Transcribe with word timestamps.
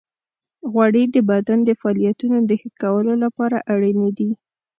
غوړې 0.71 1.03
د 1.15 1.17
بدن 1.29 1.59
د 1.65 1.69
فعالیتونو 1.81 2.37
د 2.49 2.51
ښه 2.61 2.69
کولو 2.81 3.13
لپاره 3.23 3.57
اړینې 3.73 4.09
دي. 4.17 4.31